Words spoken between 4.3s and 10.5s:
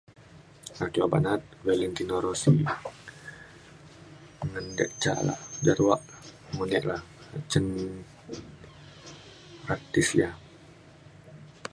ngan diak ca la’a cen artis ya.